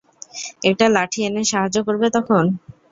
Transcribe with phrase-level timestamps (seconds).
[0.63, 2.43] একটা লাঠি এনে সাহায্য করবে তখন?